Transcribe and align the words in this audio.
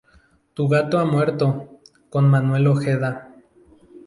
Tu 0.55 0.67
gato 0.67 0.97
ha 0.97 1.05
muerto" 1.05 1.79
con 2.09 2.27
Manuel 2.27 2.65
Ojeda. 2.65 3.31